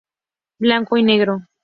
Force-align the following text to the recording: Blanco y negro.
Blanco 0.57 0.97
y 0.97 1.03
negro. 1.03 1.43